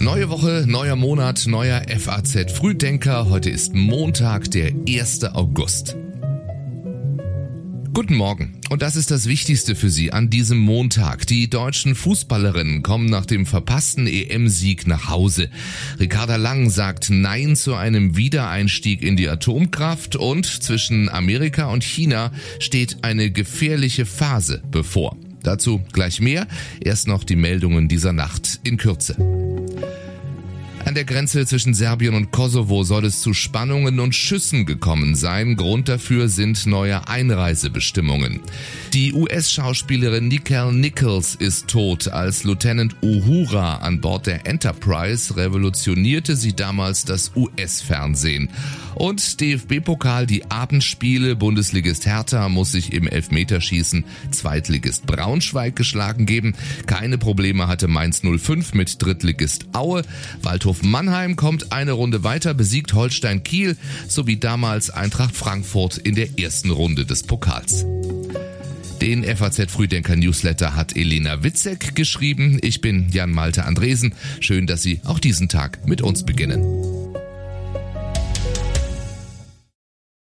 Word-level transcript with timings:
Neue 0.00 0.30
Woche, 0.30 0.64
neuer 0.68 0.94
Monat, 0.94 1.46
neuer 1.48 1.82
FAZ 1.88 2.52
Frühdenker. 2.52 3.28
Heute 3.28 3.50
ist 3.50 3.74
Montag, 3.74 4.48
der 4.52 4.72
1. 4.88 5.24
August. 5.34 5.96
Guten 7.92 8.14
Morgen. 8.14 8.60
Und 8.70 8.82
das 8.82 8.94
ist 8.94 9.10
das 9.10 9.26
Wichtigste 9.26 9.74
für 9.74 9.90
Sie 9.90 10.12
an 10.12 10.30
diesem 10.30 10.58
Montag. 10.58 11.26
Die 11.26 11.50
deutschen 11.50 11.96
Fußballerinnen 11.96 12.84
kommen 12.84 13.06
nach 13.06 13.26
dem 13.26 13.44
verpassten 13.44 14.06
EM-Sieg 14.06 14.86
nach 14.86 15.08
Hause. 15.08 15.50
Ricarda 15.98 16.36
Lang 16.36 16.70
sagt 16.70 17.10
Nein 17.10 17.56
zu 17.56 17.74
einem 17.74 18.16
Wiedereinstieg 18.16 19.02
in 19.02 19.16
die 19.16 19.28
Atomkraft 19.28 20.14
und 20.14 20.46
zwischen 20.46 21.08
Amerika 21.08 21.70
und 21.72 21.82
China 21.82 22.30
steht 22.60 22.98
eine 23.02 23.32
gefährliche 23.32 24.06
Phase 24.06 24.62
bevor. 24.70 25.16
Dazu 25.42 25.80
gleich 25.92 26.20
mehr. 26.20 26.46
Erst 26.80 27.08
noch 27.08 27.24
die 27.24 27.36
Meldungen 27.36 27.88
dieser 27.88 28.12
Nacht 28.12 28.60
in 28.62 28.76
Kürze. 28.76 29.47
An 30.88 30.94
der 30.94 31.04
Grenze 31.04 31.44
zwischen 31.44 31.74
Serbien 31.74 32.14
und 32.14 32.30
Kosovo 32.30 32.82
soll 32.82 33.04
es 33.04 33.20
zu 33.20 33.34
Spannungen 33.34 34.00
und 34.00 34.14
Schüssen 34.14 34.64
gekommen 34.64 35.14
sein. 35.14 35.54
Grund 35.54 35.86
dafür 35.86 36.30
sind 36.30 36.64
neue 36.64 37.06
Einreisebestimmungen. 37.06 38.40
Die 38.94 39.12
US-Schauspielerin 39.12 40.28
Nicole 40.28 40.72
Nichols 40.72 41.34
ist 41.34 41.68
tot. 41.68 42.08
Als 42.08 42.44
Lieutenant 42.44 42.96
Uhura 43.02 43.76
an 43.76 44.00
Bord 44.00 44.28
der 44.28 44.46
Enterprise 44.46 45.36
revolutionierte 45.36 46.36
sie 46.36 46.56
damals 46.56 47.04
das 47.04 47.32
US-Fernsehen. 47.36 48.48
Und 48.94 49.42
DFB-Pokal, 49.42 50.26
die 50.26 50.50
Abendspiele, 50.50 51.36
Bundesligist 51.36 52.06
Hertha 52.06 52.48
muss 52.48 52.72
sich 52.72 52.94
im 52.94 53.06
Elfmeterschießen 53.06 54.06
Zweitligist 54.30 55.06
Braunschweig 55.06 55.76
geschlagen 55.76 56.24
geben. 56.24 56.54
Keine 56.86 57.18
Probleme 57.18 57.68
hatte 57.68 57.88
Mainz 57.88 58.22
05 58.22 58.72
mit 58.72 59.02
Drittligist 59.02 59.66
Aue. 59.74 60.02
Waldhof 60.42 60.77
Mannheim 60.82 61.36
kommt 61.36 61.72
eine 61.72 61.92
Runde 61.92 62.24
weiter, 62.24 62.54
besiegt 62.54 62.94
Holstein 62.94 63.42
Kiel 63.42 63.76
sowie 64.08 64.38
damals 64.38 64.90
Eintracht 64.90 65.36
Frankfurt 65.36 65.98
in 65.98 66.14
der 66.14 66.38
ersten 66.38 66.70
Runde 66.70 67.04
des 67.04 67.22
Pokals. 67.22 67.84
Den 69.00 69.24
FAZ 69.24 69.70
Frühdenker 69.70 70.16
Newsletter 70.16 70.74
hat 70.74 70.96
Elena 70.96 71.44
Witzek 71.44 71.94
geschrieben. 71.94 72.58
Ich 72.62 72.80
bin 72.80 73.08
Jan 73.10 73.30
Malte 73.30 73.64
Andresen. 73.64 74.14
Schön, 74.40 74.66
dass 74.66 74.82
Sie 74.82 75.00
auch 75.04 75.20
diesen 75.20 75.48
Tag 75.48 75.86
mit 75.86 76.02
uns 76.02 76.26
beginnen. 76.26 76.64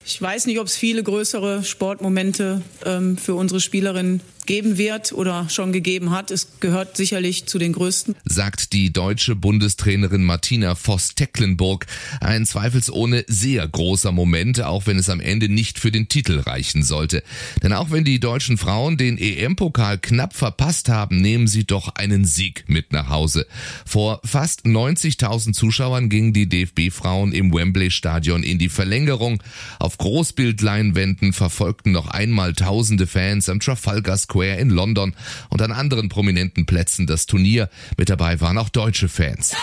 Ich 0.05 0.21
weiß 0.21 0.45
nicht, 0.45 0.59
ob 0.59 0.67
es 0.67 0.75
viele 0.75 1.03
größere 1.03 1.63
Sportmomente 1.63 2.61
ähm, 2.85 3.17
für 3.17 3.33
unsere 3.33 3.59
Spielerinnen 3.59 4.21
geben 4.51 4.77
wird 4.77 5.13
oder 5.13 5.47
schon 5.47 5.71
gegeben 5.71 6.11
hat. 6.11 6.29
Es 6.29 6.59
gehört 6.59 6.97
sicherlich 6.97 7.45
zu 7.45 7.57
den 7.57 7.71
größten. 7.71 8.17
Sagt 8.25 8.73
die 8.73 8.91
deutsche 8.91 9.33
Bundestrainerin 9.33 10.25
Martina 10.25 10.75
Voss-Tecklenburg. 10.75 11.85
Ein 12.19 12.45
zweifelsohne 12.45 13.23
sehr 13.29 13.65
großer 13.65 14.11
Moment, 14.11 14.61
auch 14.61 14.87
wenn 14.87 14.97
es 14.97 15.07
am 15.07 15.21
Ende 15.21 15.47
nicht 15.47 15.79
für 15.79 15.89
den 15.89 16.09
Titel 16.09 16.37
reichen 16.39 16.83
sollte. 16.83 17.23
Denn 17.63 17.71
auch 17.71 17.91
wenn 17.91 18.03
die 18.03 18.19
deutschen 18.19 18.57
Frauen 18.57 18.97
den 18.97 19.17
EM-Pokal 19.17 19.99
knapp 19.99 20.35
verpasst 20.35 20.89
haben, 20.89 21.21
nehmen 21.21 21.47
sie 21.47 21.63
doch 21.63 21.95
einen 21.95 22.25
Sieg 22.25 22.65
mit 22.67 22.91
nach 22.91 23.07
Hause. 23.07 23.47
Vor 23.85 24.19
fast 24.25 24.65
90.000 24.65 25.53
Zuschauern 25.53 26.09
gingen 26.09 26.33
die 26.33 26.49
DFB-Frauen 26.49 27.31
im 27.31 27.53
Wembley-Stadion 27.53 28.43
in 28.43 28.59
die 28.59 28.67
Verlängerung. 28.67 29.41
Auf 29.79 29.97
Großbildleinwänden 29.97 31.31
verfolgten 31.31 31.93
noch 31.93 32.09
einmal 32.09 32.51
tausende 32.51 33.07
Fans 33.07 33.47
am 33.47 33.61
Trafalgar 33.61 34.17
Square 34.17 34.40
in 34.47 34.69
London 34.69 35.15
und 35.49 35.61
an 35.61 35.71
anderen 35.71 36.09
prominenten 36.09 36.65
Plätzen 36.65 37.07
das 37.07 37.25
Turnier. 37.25 37.69
Mit 37.97 38.09
dabei 38.09 38.41
waren 38.41 38.57
auch 38.57 38.69
deutsche 38.69 39.09
Fans. 39.09 39.53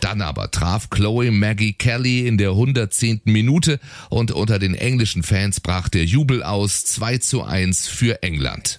Dann 0.00 0.22
aber 0.22 0.50
traf 0.50 0.90
Chloe 0.90 1.30
Maggie 1.30 1.74
Kelly 1.74 2.26
in 2.26 2.38
der 2.38 2.50
110. 2.50 3.20
Minute 3.24 3.78
und 4.08 4.32
unter 4.32 4.58
den 4.58 4.74
englischen 4.74 5.22
Fans 5.22 5.60
brach 5.60 5.88
der 5.88 6.04
Jubel 6.04 6.42
aus 6.42 6.84
2 6.84 7.18
zu 7.18 7.44
1 7.44 7.86
für 7.86 8.22
England. 8.22 8.78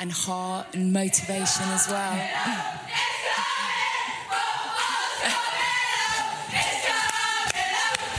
And 0.00 0.12
heart 0.26 0.66
and 0.74 0.92
motivation 0.92 1.68
as 1.74 1.88
well. 1.88 2.18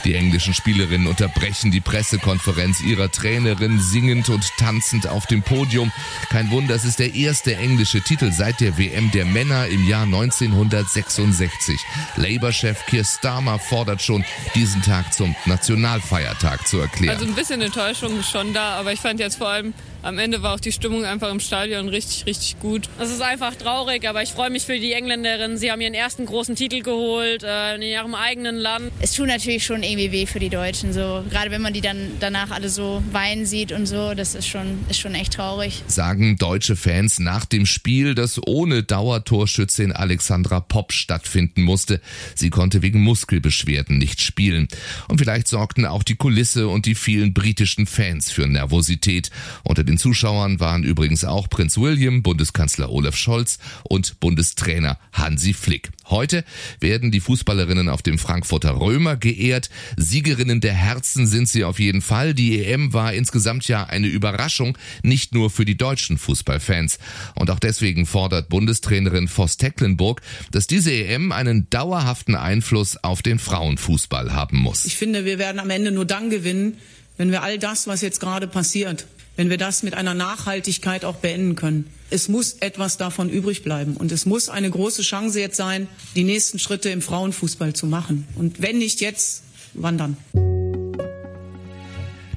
Die 0.04 0.14
englischen 0.14 0.54
Spielerinnen 0.54 1.06
unterbrechen 1.06 1.70
die 1.70 1.80
Pressekonferenz 1.80 2.80
ihrer 2.80 3.10
Trainerin 3.10 3.80
singend 3.80 4.28
und 4.28 4.44
tanzend 4.58 5.06
auf 5.06 5.26
dem 5.26 5.42
Podium. 5.42 5.92
Kein 6.28 6.50
Wunder, 6.50 6.74
es 6.74 6.84
ist 6.84 6.98
der 6.98 7.14
erste 7.14 7.54
englische 7.56 8.00
Titel 8.00 8.32
seit 8.32 8.60
der 8.60 8.78
WM 8.78 9.10
der 9.12 9.24
Männer 9.24 9.66
im 9.68 9.86
Jahr 9.86 10.04
1966. 10.04 11.80
Labour-Chef 12.16 12.84
Keir 12.86 13.04
Starmer 13.04 13.58
fordert 13.58 14.02
schon, 14.02 14.24
diesen 14.54 14.82
Tag 14.82 15.12
zum 15.14 15.36
Nationalfeiertag 15.46 16.66
zu 16.66 16.78
erklären. 16.78 17.14
Also 17.14 17.26
ein 17.26 17.34
bisschen 17.34 17.60
Enttäuschung 17.62 18.18
ist 18.18 18.30
schon 18.30 18.52
da, 18.52 18.74
aber 18.74 18.92
ich 18.92 19.00
fand 19.00 19.20
jetzt 19.20 19.36
vor 19.36 19.48
allem 19.48 19.72
am 20.02 20.18
Ende 20.18 20.42
war 20.42 20.54
auch 20.54 20.60
die 20.60 20.72
Stimmung 20.72 21.04
einfach 21.04 21.30
im 21.30 21.40
Stadion 21.40 21.88
richtig, 21.88 22.26
richtig 22.26 22.58
gut. 22.58 22.88
Es 22.98 23.10
ist 23.10 23.22
einfach 23.22 23.54
traurig, 23.54 24.08
aber 24.08 24.22
ich 24.22 24.30
freue 24.30 24.50
mich 24.50 24.64
für 24.64 24.78
die 24.78 24.92
Engländerinnen. 24.92 25.56
Sie 25.58 25.70
haben 25.70 25.80
ihren 25.80 25.94
ersten 25.94 26.26
großen 26.26 26.56
Titel 26.56 26.82
geholt 26.82 27.44
äh, 27.44 27.76
in 27.76 27.82
ihrem 27.82 28.14
eigenen 28.14 28.56
Land. 28.56 28.90
Es 29.00 29.12
tut 29.12 29.28
natürlich 29.28 29.64
schon 29.64 29.82
irgendwie 29.82 30.10
weh 30.10 30.26
für 30.26 30.40
die 30.40 30.48
Deutschen, 30.48 30.92
so 30.92 31.24
gerade 31.30 31.50
wenn 31.50 31.62
man 31.62 31.72
die 31.72 31.80
dann 31.80 32.12
danach 32.18 32.50
alle 32.50 32.68
so 32.68 33.02
weinen 33.12 33.46
sieht 33.46 33.72
und 33.72 33.86
so, 33.86 34.14
das 34.14 34.34
ist 34.34 34.48
schon, 34.48 34.80
ist 34.88 34.98
schon 34.98 35.14
echt 35.14 35.34
traurig. 35.34 35.82
Sagen 35.86 36.36
deutsche 36.36 36.76
Fans 36.76 37.18
nach 37.20 37.44
dem 37.44 37.66
Spiel, 37.66 38.14
das 38.14 38.40
ohne 38.44 38.82
Dauertorschützin 38.82 39.92
Alexandra 39.92 40.60
Popp 40.60 40.92
stattfinden 40.92 41.62
musste. 41.62 42.00
Sie 42.34 42.50
konnte 42.50 42.82
wegen 42.82 43.00
Muskelbeschwerden 43.02 43.98
nicht 43.98 44.20
spielen. 44.20 44.68
Und 45.08 45.18
vielleicht 45.18 45.46
sorgten 45.46 45.86
auch 45.86 46.02
die 46.02 46.16
Kulisse 46.16 46.68
und 46.68 46.86
die 46.86 46.94
vielen 46.94 47.34
britischen 47.34 47.86
Fans 47.86 48.30
für 48.30 48.46
Nervosität. 48.46 49.30
Unter 49.62 49.84
den 49.92 49.98
Zuschauern 49.98 50.58
waren 50.58 50.84
übrigens 50.84 51.22
auch 51.22 51.50
Prinz 51.50 51.76
William, 51.76 52.22
Bundeskanzler 52.22 52.90
Olaf 52.90 53.14
Scholz 53.14 53.58
und 53.82 54.20
Bundestrainer 54.20 54.98
Hansi 55.12 55.52
Flick. 55.52 55.90
Heute 56.06 56.44
werden 56.80 57.10
die 57.10 57.20
Fußballerinnen 57.20 57.90
auf 57.90 58.00
dem 58.00 58.18
Frankfurter 58.18 58.80
Römer 58.80 59.16
geehrt. 59.16 59.68
Siegerinnen 59.98 60.62
der 60.62 60.72
Herzen 60.72 61.26
sind 61.26 61.46
sie 61.46 61.64
auf 61.64 61.78
jeden 61.78 62.00
Fall. 62.00 62.32
Die 62.32 62.64
EM 62.64 62.94
war 62.94 63.12
insgesamt 63.12 63.68
ja 63.68 63.84
eine 63.84 64.06
Überraschung, 64.06 64.78
nicht 65.02 65.34
nur 65.34 65.50
für 65.50 65.66
die 65.66 65.76
deutschen 65.76 66.16
Fußballfans. 66.16 66.98
Und 67.34 67.50
auch 67.50 67.58
deswegen 67.58 68.06
fordert 68.06 68.48
Bundestrainerin 68.48 69.28
Voss 69.28 69.58
Tecklenburg, 69.58 70.22
dass 70.52 70.66
diese 70.66 70.90
EM 70.90 71.32
einen 71.32 71.68
dauerhaften 71.68 72.34
Einfluss 72.34 72.96
auf 72.96 73.20
den 73.20 73.38
Frauenfußball 73.38 74.32
haben 74.32 74.56
muss. 74.56 74.86
Ich 74.86 74.96
finde, 74.96 75.26
wir 75.26 75.38
werden 75.38 75.58
am 75.58 75.68
Ende 75.68 75.90
nur 75.90 76.06
dann 76.06 76.30
gewinnen, 76.30 76.78
wenn 77.18 77.30
wir 77.30 77.42
all 77.42 77.58
das, 77.58 77.86
was 77.86 78.00
jetzt 78.00 78.20
gerade 78.20 78.46
passiert, 78.46 79.06
wenn 79.36 79.50
wir 79.50 79.56
das 79.56 79.82
mit 79.82 79.94
einer 79.94 80.14
Nachhaltigkeit 80.14 81.04
auch 81.04 81.16
beenden 81.16 81.56
können. 81.56 81.90
Es 82.10 82.28
muss 82.28 82.54
etwas 82.60 82.98
davon 82.98 83.30
übrig 83.30 83.62
bleiben. 83.62 83.96
Und 83.96 84.12
es 84.12 84.26
muss 84.26 84.48
eine 84.48 84.70
große 84.70 85.02
Chance 85.02 85.40
jetzt 85.40 85.56
sein, 85.56 85.88
die 86.14 86.24
nächsten 86.24 86.58
Schritte 86.58 86.90
im 86.90 87.02
Frauenfußball 87.02 87.72
zu 87.72 87.86
machen. 87.86 88.26
Und 88.36 88.60
wenn 88.60 88.78
nicht 88.78 89.00
jetzt, 89.00 89.44
wann 89.74 89.96
dann? 89.96 90.51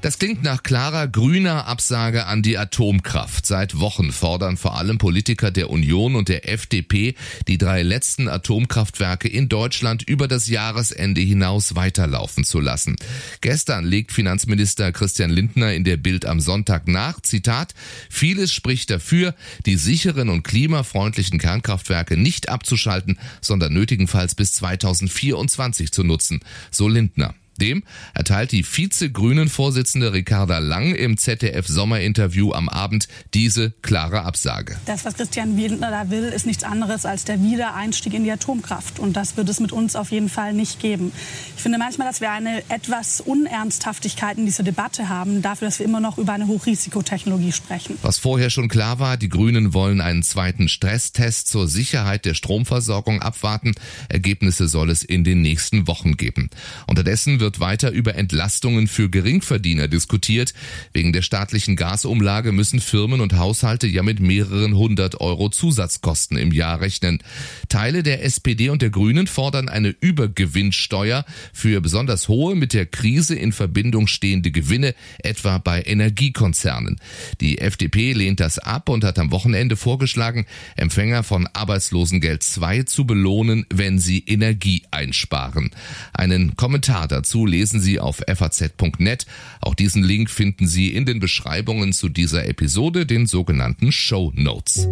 Das 0.06 0.20
klingt 0.20 0.44
nach 0.44 0.62
klarer 0.62 1.08
grüner 1.08 1.66
Absage 1.66 2.26
an 2.26 2.40
die 2.40 2.56
Atomkraft. 2.56 3.44
Seit 3.44 3.80
Wochen 3.80 4.12
fordern 4.12 4.56
vor 4.56 4.78
allem 4.78 4.98
Politiker 4.98 5.50
der 5.50 5.68
Union 5.68 6.14
und 6.14 6.28
der 6.28 6.48
FDP, 6.48 7.16
die 7.48 7.58
drei 7.58 7.82
letzten 7.82 8.28
Atomkraftwerke 8.28 9.26
in 9.26 9.48
Deutschland 9.48 10.04
über 10.04 10.28
das 10.28 10.46
Jahresende 10.46 11.20
hinaus 11.22 11.74
weiterlaufen 11.74 12.44
zu 12.44 12.60
lassen. 12.60 12.94
Gestern 13.40 13.84
legt 13.84 14.12
Finanzminister 14.12 14.92
Christian 14.92 15.30
Lindner 15.30 15.74
in 15.74 15.82
der 15.82 15.96
Bild 15.96 16.24
am 16.24 16.38
Sonntag 16.38 16.86
nach, 16.86 17.20
Zitat, 17.22 17.74
vieles 18.08 18.52
spricht 18.52 18.90
dafür, 18.90 19.34
die 19.66 19.74
sicheren 19.74 20.28
und 20.28 20.44
klimafreundlichen 20.44 21.40
Kernkraftwerke 21.40 22.16
nicht 22.16 22.48
abzuschalten, 22.48 23.18
sondern 23.40 23.72
nötigenfalls 23.72 24.36
bis 24.36 24.52
2024 24.52 25.90
zu 25.90 26.04
nutzen, 26.04 26.38
so 26.70 26.86
Lindner. 26.86 27.34
Dem 27.56 27.82
erteilt 28.14 28.52
die 28.52 28.62
Vize-Grünen-Vorsitzende 28.62 30.12
Ricarda 30.12 30.58
Lang 30.58 30.94
im 30.94 31.16
ZDF-Sommerinterview 31.16 32.52
am 32.52 32.68
Abend 32.68 33.08
diese 33.34 33.72
klare 33.82 34.22
Absage. 34.22 34.76
Das, 34.86 35.04
was 35.04 35.14
Christian 35.14 35.56
Lindner 35.56 35.90
da 35.90 36.10
will, 36.10 36.24
ist 36.24 36.46
nichts 36.46 36.64
anderes 36.64 37.06
als 37.06 37.24
der 37.24 37.42
Wiedereinstieg 37.42 38.14
in 38.14 38.24
die 38.24 38.30
Atomkraft. 38.30 38.98
Und 38.98 39.14
das 39.14 39.36
wird 39.36 39.48
es 39.48 39.60
mit 39.60 39.72
uns 39.72 39.96
auf 39.96 40.10
jeden 40.10 40.28
Fall 40.28 40.52
nicht 40.52 40.80
geben. 40.80 41.12
Ich 41.56 41.62
finde 41.62 41.78
manchmal, 41.78 42.08
dass 42.08 42.20
wir 42.20 42.30
eine 42.30 42.62
etwas 42.68 43.20
Unernsthaftigkeit 43.20 44.38
in 44.38 44.46
dieser 44.46 44.62
Debatte 44.62 45.08
haben, 45.08 45.42
dafür, 45.42 45.68
dass 45.68 45.78
wir 45.78 45.86
immer 45.86 46.00
noch 46.00 46.18
über 46.18 46.32
eine 46.32 46.46
Hochrisikotechnologie 46.46 47.52
sprechen. 47.52 47.98
Was 48.02 48.18
vorher 48.18 48.50
schon 48.50 48.68
klar 48.68 48.98
war, 48.98 49.16
die 49.16 49.28
Grünen 49.28 49.74
wollen 49.74 50.00
einen 50.00 50.22
zweiten 50.22 50.68
Stresstest 50.68 51.48
zur 51.48 51.68
Sicherheit 51.68 52.24
der 52.24 52.34
Stromversorgung 52.34 53.22
abwarten. 53.22 53.74
Ergebnisse 54.08 54.68
soll 54.68 54.90
es 54.90 55.02
in 55.02 55.24
den 55.24 55.42
nächsten 55.42 55.86
Wochen 55.86 56.16
geben. 56.16 56.50
Unterdessen 56.86 57.40
wird 57.40 57.45
wird 57.46 57.60
weiter 57.60 57.92
über 57.92 58.16
Entlastungen 58.16 58.88
für 58.88 59.08
Geringverdiener 59.08 59.86
diskutiert. 59.86 60.52
Wegen 60.92 61.12
der 61.12 61.22
staatlichen 61.22 61.76
Gasumlage 61.76 62.50
müssen 62.50 62.80
Firmen 62.80 63.20
und 63.20 63.34
Haushalte 63.34 63.86
ja 63.86 64.02
mit 64.02 64.18
mehreren 64.18 64.74
hundert 64.74 65.20
Euro 65.20 65.48
Zusatzkosten 65.48 66.38
im 66.38 66.50
Jahr 66.50 66.80
rechnen. 66.80 67.22
Teile 67.68 68.02
der 68.02 68.24
SPD 68.24 68.68
und 68.68 68.82
der 68.82 68.90
Grünen 68.90 69.28
fordern 69.28 69.68
eine 69.68 69.90
Übergewinnsteuer 69.90 71.24
für 71.52 71.80
besonders 71.80 72.26
hohe, 72.26 72.56
mit 72.56 72.72
der 72.72 72.84
Krise 72.84 73.36
in 73.36 73.52
Verbindung 73.52 74.08
stehende 74.08 74.50
Gewinne, 74.50 74.96
etwa 75.22 75.58
bei 75.58 75.82
Energiekonzernen. 75.82 76.98
Die 77.40 77.58
FDP 77.58 78.12
lehnt 78.12 78.40
das 78.40 78.58
ab 78.58 78.88
und 78.88 79.04
hat 79.04 79.20
am 79.20 79.30
Wochenende 79.30 79.76
vorgeschlagen, 79.76 80.46
Empfänger 80.74 81.22
von 81.22 81.46
Arbeitslosengeld 81.52 82.44
II 82.60 82.86
zu 82.86 83.06
belohnen, 83.06 83.66
wenn 83.72 84.00
sie 84.00 84.24
Energie 84.26 84.82
einsparen. 84.90 85.70
Einen 86.12 86.56
Kommentar 86.56 87.06
dazu 87.06 87.35
lesen 87.44 87.80
Sie 87.80 88.00
auf 88.00 88.22
faz.net. 88.26 89.26
Auch 89.60 89.74
diesen 89.74 90.02
Link 90.02 90.30
finden 90.30 90.66
Sie 90.66 90.94
in 90.94 91.04
den 91.04 91.20
Beschreibungen 91.20 91.92
zu 91.92 92.08
dieser 92.08 92.46
Episode, 92.46 93.04
den 93.04 93.26
sogenannten 93.26 93.92
Show 93.92 94.32
Notes. 94.34 94.88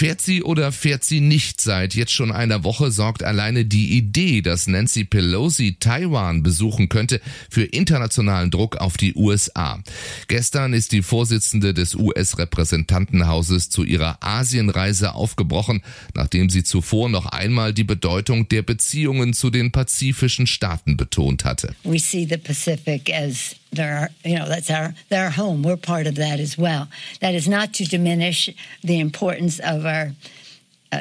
Fährt 0.00 0.22
sie 0.22 0.42
oder 0.42 0.72
fährt 0.72 1.04
sie 1.04 1.20
nicht? 1.20 1.60
Seit 1.60 1.94
jetzt 1.94 2.12
schon 2.12 2.32
einer 2.32 2.64
Woche 2.64 2.90
sorgt 2.90 3.22
alleine 3.22 3.66
die 3.66 3.98
Idee, 3.98 4.40
dass 4.40 4.66
Nancy 4.66 5.04
Pelosi 5.04 5.76
Taiwan 5.78 6.42
besuchen 6.42 6.88
könnte, 6.88 7.20
für 7.50 7.64
internationalen 7.64 8.50
Druck 8.50 8.78
auf 8.78 8.96
die 8.96 9.14
USA. 9.14 9.78
Gestern 10.26 10.72
ist 10.72 10.92
die 10.92 11.02
Vorsitzende 11.02 11.74
des 11.74 11.94
US-Repräsentantenhauses 11.94 13.68
zu 13.68 13.84
ihrer 13.84 14.16
Asienreise 14.22 15.14
aufgebrochen, 15.14 15.82
nachdem 16.14 16.48
sie 16.48 16.64
zuvor 16.64 17.10
noch 17.10 17.26
einmal 17.26 17.74
die 17.74 17.84
Bedeutung 17.84 18.48
der 18.48 18.62
Beziehungen 18.62 19.34
zu 19.34 19.50
den 19.50 19.70
pazifischen 19.70 20.46
Staaten 20.46 20.96
betont 20.96 21.44
hatte. 21.44 21.74
We 21.84 21.98
see 21.98 22.26
the 22.26 22.38
Pacific 22.38 23.12
as 23.12 23.54
their, 23.72 24.10
you 24.24 24.36
know, 24.36 24.46
that's 24.46 24.70
our 24.70 24.94
their 25.08 25.30
home. 25.30 25.62
We're 25.62 25.76
part 25.76 26.06
of 26.06 26.16
that 26.16 26.40
as 26.40 26.58
well. 26.58 26.88
That 27.20 27.34
is 27.34 27.48
not 27.48 27.72
to 27.74 27.84
diminish 27.84 28.50
the 28.82 29.00
importance 29.00 29.60
of 29.60 29.84
our 29.90 30.06
uh, 30.06 30.10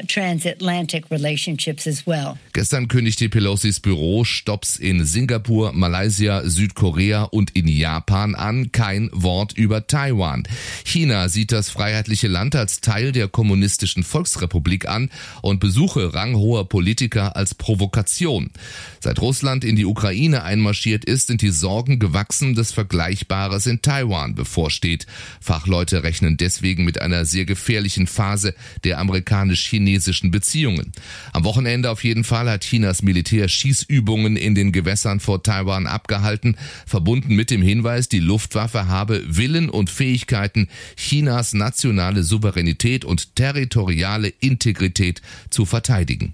transatlantic 0.08 1.10
relationships 1.10 1.88
as 1.88 2.06
well. 2.06 2.38
Gestern 2.54 2.88
kündigte 2.88 3.30
Pelosis 3.30 3.80
Büro 3.80 4.24
Stops 4.24 4.78
in 4.78 5.06
Singapur, 5.06 5.74
Malaysia, 5.74 6.44
Südkorea 6.48 7.24
und 7.24 7.56
in 7.56 7.68
Japan 7.68 8.36
an. 8.36 8.72
Kein 8.72 9.10
Wort 9.14 9.54
über 9.54 9.88
Taiwan. 9.88 10.44
China 10.86 11.30
sieht 11.30 11.52
das 11.52 11.70
freiheitliche 11.70 12.28
Land 12.28 12.56
als 12.56 12.82
Teil 12.82 13.12
der 13.12 13.28
kommunistischen 13.28 14.04
Volksrepublik 14.04 14.88
an 14.88 15.10
und 15.42 15.60
Besuche 15.60 16.14
ranghoher 16.14 16.68
Politiker 16.68 17.36
als 17.36 17.56
Provokation. 17.56 18.52
Seit 19.00 19.20
Russland 19.20 19.64
in 19.64 19.76
die 19.76 19.86
Ukraine 19.86 20.44
einmarschiert 20.44 21.06
ist, 21.06 21.28
sind 21.28 21.42
die 21.42 21.50
Sorgen 21.50 22.00
gewachsen, 22.00 22.56
dass 22.56 22.72
Vergleichbares 22.72 23.66
in 23.66 23.82
Taiwan 23.82 24.36
bevorsteht. 24.36 25.08
Fachleute 25.40 26.04
rechnen 26.04 26.38
deswegen 26.38 26.86
mit 26.86 27.02
einer 27.02 27.26
sehr 27.26 27.46
gefährlichen 27.46 28.08
Phase 28.08 28.54
der 28.84 29.00
amerikanisch 29.00 29.68
chinesischen 29.80 30.30
Beziehungen. 30.30 30.92
Am 31.32 31.46
Wochenende 31.46 31.90
auf 31.90 32.04
jeden 32.04 32.24
Fall 32.24 32.50
hat 32.50 32.64
Chinas 32.64 33.02
Militär 33.02 33.48
Schießübungen 33.48 34.36
in 34.36 34.54
den 34.56 34.72
Gewässern 34.72 35.20
vor 35.22 35.42
Taiwan 35.42 35.88
abgehalten, 35.88 36.58
verbunden 36.86 37.36
mit 37.36 37.50
dem 37.50 37.62
Hinweis, 37.62 38.10
die 38.10 38.20
Luftwaffe 38.20 38.88
habe 38.88 39.24
Willen 39.28 39.70
und 39.70 39.90
Fähigkeiten, 39.90 40.68
Chinas 40.98 41.54
nationale 41.54 42.24
Souveränität 42.24 43.06
und 43.06 43.36
territoriale 43.36 44.28
Integrität 44.40 45.22
zu 45.50 45.66
verteidigen. 45.66 46.34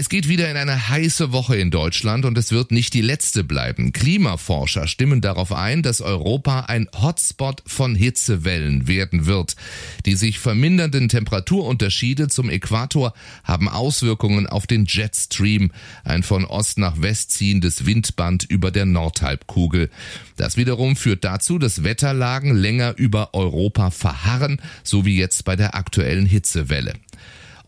Es 0.00 0.08
geht 0.08 0.28
wieder 0.28 0.50
in 0.50 0.56
eine 0.56 0.88
heiße 0.88 1.30
Woche 1.30 1.56
in 1.56 1.70
Deutschland 1.70 2.24
und 2.24 2.38
es 2.38 2.52
wird 2.52 2.70
nicht 2.70 2.94
die 2.94 3.02
letzte 3.02 3.44
bleiben. 3.44 3.92
Klimaforscher 3.92 4.86
stimmen 4.86 5.20
darauf 5.20 5.52
ein, 5.52 5.82
dass 5.82 6.00
Europa 6.00 6.60
ein 6.60 6.88
Hotspot 6.98 7.62
von 7.66 7.94
Hitzewellen 7.94 8.88
werden 8.88 9.26
wird. 9.26 9.56
Die 10.06 10.14
sich 10.14 10.38
vermindernden 10.38 11.10
Temperaturunterschiede 11.10 12.28
zum 12.28 12.48
Äquator 12.48 13.12
haben 13.44 13.68
Auswirkungen 13.68 14.46
auf 14.46 14.66
den 14.66 14.86
Jetstream, 14.86 15.70
ein 16.02 16.22
von 16.22 16.46
Ost 16.46 16.78
nach 16.78 17.02
West 17.02 17.32
ziehendes 17.32 17.84
Windband 17.84 18.44
über 18.44 18.70
der 18.70 18.86
Nordhalbkugel. 18.86 19.90
Das 20.38 20.56
wiederum 20.56 20.96
führt 20.96 21.24
dazu, 21.24 21.58
dass 21.58 21.84
Wetterlagen 21.84 22.56
länger 22.56 22.94
über 22.96 23.34
Europa 23.34 23.90
verharren, 23.90 24.62
so 24.82 25.04
wie 25.04 25.18
jetzt 25.18 25.44
bei 25.44 25.56
der 25.56 25.74
aktuellen 25.74 26.24
Hitzewelle. 26.24 26.94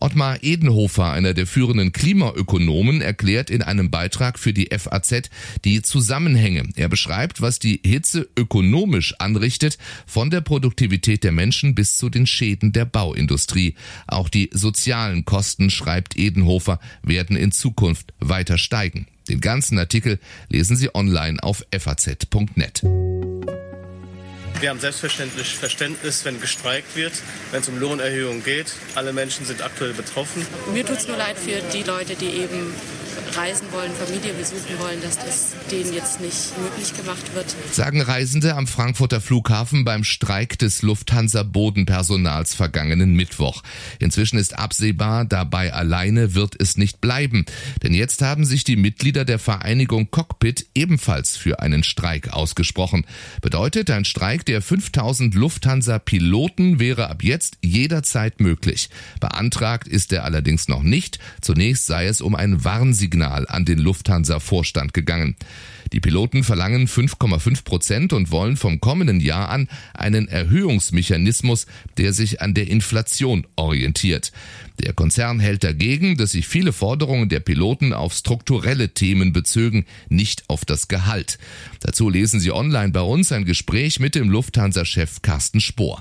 Ottmar 0.03 0.43
Edenhofer, 0.43 1.13
einer 1.13 1.33
der 1.33 1.47
führenden 1.47 1.93
Klimaökonomen, 1.93 2.99
erklärt 2.99 3.49
in 3.49 3.61
einem 3.61 3.89
Beitrag 3.89 4.37
für 4.37 4.51
die 4.51 4.67
FAZ 4.77 5.29
die 5.63 5.81
Zusammenhänge. 5.81 6.63
Er 6.75 6.89
beschreibt, 6.89 7.39
was 7.39 7.57
die 7.57 7.79
Hitze 7.85 8.27
ökonomisch 8.37 9.15
anrichtet, 9.19 9.77
von 10.05 10.29
der 10.29 10.41
Produktivität 10.41 11.23
der 11.23 11.31
Menschen 11.31 11.73
bis 11.73 11.95
zu 11.95 12.09
den 12.09 12.27
Schäden 12.27 12.73
der 12.73 12.83
Bauindustrie. 12.83 13.75
Auch 14.05 14.27
die 14.27 14.49
sozialen 14.51 15.23
Kosten, 15.23 15.69
schreibt 15.69 16.17
Edenhofer, 16.17 16.81
werden 17.01 17.37
in 17.37 17.53
Zukunft 17.53 18.13
weiter 18.19 18.57
steigen. 18.57 19.07
Den 19.29 19.39
ganzen 19.39 19.79
Artikel 19.79 20.19
lesen 20.49 20.75
Sie 20.75 20.93
online 20.93 21.41
auf 21.41 21.63
faz.net. 21.71 22.83
Wir 24.63 24.69
haben 24.69 24.79
selbstverständlich 24.79 25.57
Verständnis, 25.57 26.23
wenn 26.23 26.39
gestreikt 26.39 26.95
wird, 26.95 27.11
wenn 27.51 27.59
es 27.59 27.67
um 27.67 27.77
Lohnerhöhungen 27.81 28.45
geht. 28.45 28.67
Alle 28.95 29.11
Menschen 29.11 29.45
sind 29.45 29.61
aktuell 29.61 29.91
betroffen. 29.91 30.47
Mir 30.71 30.85
tut 30.85 30.99
es 30.99 31.07
nur 31.09 31.17
leid 31.17 31.35
für 31.37 31.59
die 31.73 31.83
Leute, 31.83 32.15
die 32.15 32.29
eben 32.29 32.73
reisen 33.35 33.67
wollen, 33.71 33.91
Familie 33.91 34.33
besuchen 34.33 34.77
wollen, 34.79 35.01
dass 35.01 35.17
das 35.17 35.55
denen 35.71 35.93
jetzt 35.93 36.21
nicht 36.21 36.57
möglich 36.59 36.95
gemacht 36.95 37.33
wird. 37.33 37.55
Sagen 37.71 38.01
Reisende 38.01 38.55
am 38.55 38.67
Frankfurter 38.67 39.21
Flughafen 39.21 39.85
beim 39.85 40.03
Streik 40.03 40.59
des 40.59 40.81
Lufthansa-Bodenpersonals 40.81 42.53
vergangenen 42.53 43.15
Mittwoch. 43.15 43.63
Inzwischen 43.99 44.37
ist 44.37 44.57
absehbar, 44.57 45.25
dabei 45.25 45.73
alleine 45.73 46.35
wird 46.35 46.55
es 46.59 46.77
nicht 46.77 47.01
bleiben. 47.01 47.45
Denn 47.81 47.93
jetzt 47.93 48.21
haben 48.21 48.45
sich 48.45 48.63
die 48.63 48.75
Mitglieder 48.75 49.25
der 49.25 49.39
Vereinigung 49.39 50.11
Cockpit 50.11 50.67
ebenfalls 50.75 51.35
für 51.35 51.59
einen 51.59 51.83
Streik 51.83 52.33
ausgesprochen. 52.33 53.05
Bedeutet, 53.41 53.89
ein 53.89 54.05
Streik 54.05 54.45
der 54.45 54.61
5000 54.61 55.33
Lufthansa-Piloten 55.33 56.79
wäre 56.79 57.09
ab 57.09 57.23
jetzt 57.23 57.57
jederzeit 57.61 58.39
möglich. 58.39 58.89
Beantragt 59.19 59.87
ist 59.87 60.13
er 60.13 60.23
allerdings 60.23 60.67
noch 60.67 60.83
nicht. 60.83 61.19
Zunächst 61.41 61.87
sei 61.87 62.05
es 62.05 62.21
um 62.21 62.35
ein 62.35 62.63
Warnsignal 62.63 63.22
Signal 63.23 63.45
an 63.47 63.63
den 63.63 63.79
Lufthansa-Vorstand 63.79 64.93
gegangen. 64.93 65.35
Die 65.93 65.99
Piloten 65.99 66.43
verlangen 66.43 66.87
5,5 66.87 67.63
Prozent 67.63 68.13
und 68.13 68.31
wollen 68.31 68.57
vom 68.57 68.81
kommenden 68.81 69.19
Jahr 69.21 69.49
an 69.49 69.69
einen 69.93 70.27
Erhöhungsmechanismus, 70.27 71.67
der 71.97 72.11
sich 72.11 72.41
an 72.41 72.53
der 72.53 72.67
Inflation 72.67 73.45
orientiert. 73.55 74.31
Der 74.81 74.93
Konzern 74.93 75.39
hält 75.39 75.63
dagegen, 75.63 76.17
dass 76.17 76.31
sich 76.31 76.47
viele 76.47 76.73
Forderungen 76.73 77.29
der 77.29 77.39
Piloten 77.39 77.93
auf 77.93 78.13
strukturelle 78.13 78.89
Themen 78.89 79.31
bezögen, 79.31 79.85
nicht 80.09 80.49
auf 80.49 80.65
das 80.65 80.87
Gehalt. 80.87 81.37
Dazu 81.79 82.09
lesen 82.09 82.39
Sie 82.39 82.51
online 82.51 82.91
bei 82.91 83.01
uns 83.01 83.31
ein 83.31 83.45
Gespräch 83.45 83.99
mit 83.99 84.15
dem 84.15 84.29
Lufthansa-Chef 84.29 85.21
Carsten 85.21 85.61
Spohr. 85.61 85.99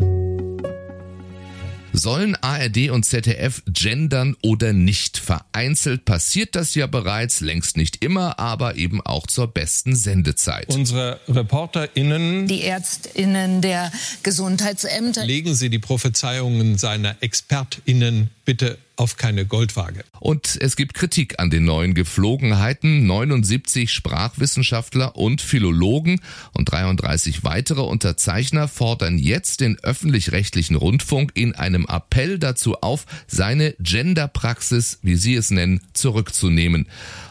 Sollen 1.93 2.37
ARD 2.37 2.91
und 2.91 3.05
ZDF 3.05 3.63
gendern 3.67 4.37
oder 4.43 4.73
nicht? 4.73 5.19
Vereinzelt 5.19 6.05
passiert 6.05 6.57
das 6.57 6.75
ja 6.75 6.87
bereits, 6.87 7.41
längst 7.41 7.77
nicht 7.77 8.03
immer, 8.03 8.39
aber 8.39 8.77
eben 8.77 9.01
auch 9.01 9.27
zur 9.27 9.47
besten 9.49 9.95
Sendezeit. 9.95 10.69
Unsere 10.69 11.21
ReporterInnen, 11.29 12.47
die 12.47 12.63
ÄrztInnen 12.63 13.61
der 13.61 13.93
Gesundheitsämter, 14.23 15.25
legen 15.27 15.55
Sie 15.55 15.69
die 15.69 15.79
Prophezeiungen 15.79 16.79
seiner 16.79 17.17
ExpertInnen 17.21 18.31
bitte 18.45 18.79
auf 18.97 19.17
keine 19.17 19.47
Goldwaage. 19.47 20.05
Und 20.21 20.57
es 20.61 20.77
gibt 20.77 20.95
Kritik 20.95 21.41
an 21.41 21.51
den 21.51 21.65
neuen 21.65 21.95
Geflogenheiten. 21.95 23.07
79 23.07 23.93
Sprachwissenschaftler 23.93 25.17
und 25.17 25.41
Philologen 25.41 26.21
und 26.53 26.71
33 26.71 27.43
weitere 27.43 27.81
Unterzeichner 27.81 28.69
fordern 28.69 29.19
jetzt 29.19 29.61
den 29.61 29.79
öffentlich-rechtlichen 29.83 30.77
Rundfunk 30.77 31.33
in 31.35 31.55
einem 31.55 31.87
Appell 31.89 32.39
dazu 32.39 32.77
auf, 32.77 33.07
seine 33.27 33.75
Genderpraxis, 33.81 34.99
wie 35.03 35.17
sie 35.17 35.35
es 35.35 35.51
nennen, 35.51 35.81
zurückzunehmen. 35.95 36.87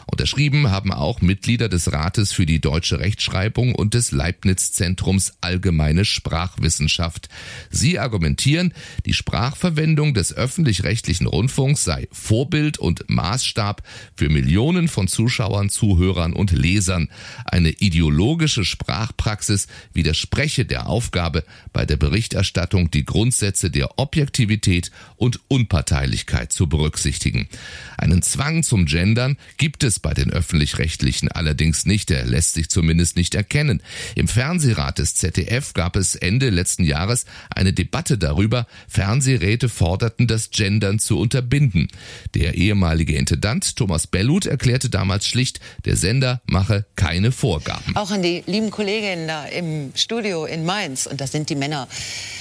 Unterschrieben 0.06 0.70
haben 0.70 0.92
auch 0.92 1.20
Mitglieder 1.20 1.68
des 1.68 1.92
Rates 1.92 2.32
für 2.32 2.46
die 2.46 2.60
deutsche 2.60 2.98
Rechtschreibung 2.98 3.74
und 3.74 3.94
des 3.94 4.12
Leibniz-Zentrums 4.12 5.34
Allgemeine 5.40 6.04
Sprachwissenschaft. 6.04 7.28
Sie 7.70 7.98
argumentieren, 7.98 8.74
die 9.06 9.14
Sprachverwendung 9.14 10.14
des 10.14 10.34
öffentlich-rechtlichen 10.34 11.26
Rundfunks 11.26 11.84
sei 11.84 12.08
Vorbild 12.12 12.78
und 12.78 13.08
Maßstab 13.08 13.82
für 14.14 14.28
Millionen 14.28 14.88
von 14.88 15.08
Zuschauern, 15.08 15.70
Zuhörern 15.70 16.32
und 16.32 16.50
Lesern. 16.50 17.08
Eine 17.44 17.70
ideologische 17.70 18.64
Sprachpraxis 18.64 19.68
widerspreche 19.92 20.64
der 20.64 20.88
Aufgabe, 20.88 21.44
bei 21.72 21.86
der 21.86 21.96
Berichterstattung 21.96 22.90
die 22.90 23.04
Grundsätze 23.04 23.70
der 23.70 23.98
Objektivität 23.98 24.90
und 25.16 25.40
Unparteilichkeit 25.48 26.52
zu 26.52 26.68
berücksichtigen. 26.68 27.48
Einen 27.96 28.22
Zwang 28.22 28.62
zum 28.62 28.86
Gendern 28.86 29.36
gibt 29.56 29.84
es 29.84 29.98
bei 30.02 30.14
den 30.14 30.30
öffentlich-rechtlichen 30.30 31.30
allerdings 31.30 31.86
nicht. 31.86 32.10
Er 32.10 32.26
lässt 32.26 32.54
sich 32.54 32.68
zumindest 32.68 33.16
nicht 33.16 33.34
erkennen. 33.34 33.82
Im 34.14 34.28
Fernsehrat 34.28 34.98
des 34.98 35.14
ZDF 35.14 35.72
gab 35.72 35.96
es 35.96 36.14
Ende 36.14 36.50
letzten 36.50 36.84
Jahres 36.84 37.24
eine 37.50 37.72
Debatte 37.72 38.18
darüber. 38.18 38.66
Fernsehräte 38.88 39.68
forderten, 39.68 40.26
das 40.26 40.50
Gendern 40.50 40.98
zu 40.98 41.18
unterbinden. 41.18 41.88
Der 42.34 42.54
ehemalige 42.54 43.16
Intendant 43.16 43.76
Thomas 43.76 44.06
Bellut 44.06 44.46
erklärte 44.46 44.90
damals 44.90 45.26
schlicht, 45.26 45.60
der 45.84 45.96
Sender 45.96 46.42
mache 46.46 46.84
keine 46.96 47.32
Vorgaben. 47.32 47.96
Auch 47.96 48.10
an 48.10 48.22
die 48.22 48.42
lieben 48.46 48.70
Kolleginnen 48.70 49.28
da 49.28 49.44
im 49.46 49.92
Studio 49.94 50.44
in 50.44 50.64
Mainz, 50.64 51.06
und 51.06 51.20
da 51.20 51.26
sind 51.26 51.50
die 51.50 51.54
Männer 51.54 51.88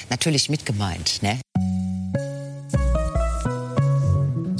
natürlich 0.10 0.50
mit 0.50 0.66
gemeint. 0.66 1.22
Ne? 1.22 1.40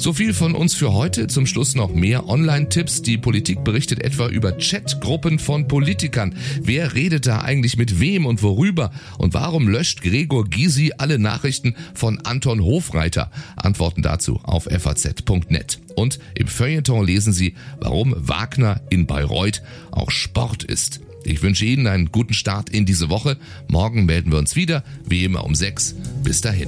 So 0.02 0.12
viel 0.12 0.34
von 0.34 0.56
uns 0.56 0.74
für 0.74 0.92
heute. 0.92 1.28
Zum 1.28 1.46
Schluss 1.46 1.76
noch 1.76 1.94
mehr 1.94 2.28
Online-Tipps. 2.28 3.02
Die 3.02 3.18
Politik 3.18 3.62
berichtet 3.62 4.02
etwa 4.02 4.26
über 4.26 4.50
Chatgruppen 4.50 5.38
von 5.38 5.68
Politikern. 5.68 6.34
Wer 6.60 6.94
redet 6.94 7.28
da 7.28 7.42
eigentlich 7.42 7.76
mit 7.76 8.00
wem 8.00 8.26
und 8.26 8.42
worüber? 8.42 8.90
Und 9.18 9.32
warum 9.32 9.68
löscht 9.68 10.02
Gregor 10.02 10.44
Gysi 10.44 10.90
alle 10.98 11.20
Nachrichten 11.20 11.76
von 11.94 12.18
Anton 12.18 12.64
Hofreiter? 12.64 13.30
Antworten 13.54 14.02
dazu 14.02 14.40
auf 14.42 14.64
faz.net. 14.64 15.78
Und 15.94 16.18
im 16.34 16.48
Feuilleton 16.48 17.06
lesen 17.06 17.32
Sie, 17.32 17.54
warum 17.78 18.12
Wagner 18.18 18.80
in 18.90 19.06
Bayreuth 19.06 19.62
auch 19.92 20.10
Sport 20.10 20.64
ist. 20.64 20.98
Ich 21.22 21.44
wünsche 21.44 21.64
Ihnen 21.64 21.86
einen 21.86 22.10
guten 22.10 22.34
Start 22.34 22.70
in 22.70 22.86
diese 22.86 23.08
Woche. 23.08 23.36
Morgen 23.68 24.04
melden 24.04 24.32
wir 24.32 24.40
uns 24.40 24.56
wieder, 24.56 24.82
wie 25.06 25.22
immer 25.22 25.44
um 25.44 25.54
sechs. 25.54 25.94
Bis 26.24 26.40
dahin. 26.40 26.66